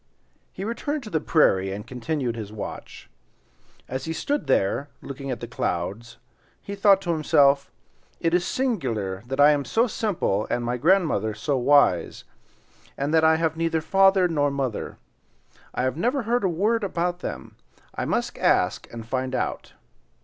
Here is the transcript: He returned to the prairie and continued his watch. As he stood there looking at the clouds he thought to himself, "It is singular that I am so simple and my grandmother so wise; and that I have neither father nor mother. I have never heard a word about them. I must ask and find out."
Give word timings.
He 0.51 0.63
returned 0.63 1.03
to 1.03 1.11
the 1.11 1.19
prairie 1.21 1.71
and 1.71 1.85
continued 1.85 2.35
his 2.35 2.51
watch. 2.51 3.07
As 3.87 4.05
he 4.05 4.13
stood 4.13 4.47
there 4.47 4.89
looking 5.03 5.29
at 5.29 5.41
the 5.41 5.47
clouds 5.47 6.17
he 6.59 6.73
thought 6.73 7.01
to 7.01 7.11
himself, 7.11 7.69
"It 8.19 8.33
is 8.33 8.43
singular 8.43 9.21
that 9.27 9.39
I 9.39 9.51
am 9.51 9.63
so 9.63 9.85
simple 9.85 10.47
and 10.49 10.65
my 10.65 10.77
grandmother 10.77 11.35
so 11.35 11.55
wise; 11.55 12.23
and 12.97 13.13
that 13.13 13.23
I 13.23 13.35
have 13.35 13.55
neither 13.55 13.79
father 13.79 14.27
nor 14.27 14.49
mother. 14.49 14.97
I 15.71 15.83
have 15.83 15.97
never 15.97 16.23
heard 16.23 16.43
a 16.43 16.49
word 16.49 16.83
about 16.83 17.19
them. 17.19 17.55
I 17.93 18.05
must 18.05 18.39
ask 18.39 18.91
and 18.91 19.05
find 19.07 19.35
out." 19.35 19.73